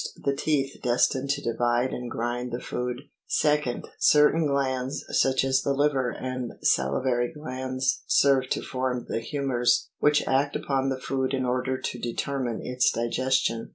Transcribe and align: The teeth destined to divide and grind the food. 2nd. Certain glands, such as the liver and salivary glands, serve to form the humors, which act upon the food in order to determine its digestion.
The 0.17 0.35
teeth 0.35 0.77
destined 0.81 1.29
to 1.29 1.43
divide 1.43 1.93
and 1.93 2.09
grind 2.09 2.51
the 2.51 2.59
food. 2.59 3.01
2nd. 3.29 3.85
Certain 3.99 4.47
glands, 4.47 5.05
such 5.11 5.43
as 5.43 5.61
the 5.61 5.75
liver 5.75 6.09
and 6.09 6.53
salivary 6.63 7.31
glands, 7.31 8.01
serve 8.07 8.49
to 8.49 8.63
form 8.63 9.05
the 9.07 9.19
humors, 9.19 9.89
which 9.99 10.27
act 10.27 10.55
upon 10.55 10.89
the 10.89 10.99
food 10.99 11.35
in 11.35 11.45
order 11.45 11.77
to 11.79 11.99
determine 11.99 12.61
its 12.65 12.89
digestion. 12.89 13.69